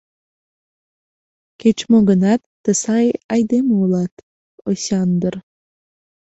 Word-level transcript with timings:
—Кеч-мо 1.61 1.97
гынат, 2.09 2.41
тый 2.63 2.75
сай 2.83 3.07
айдеме 3.33 3.73
улат, 3.83 4.13
Осяндр! 4.69 5.33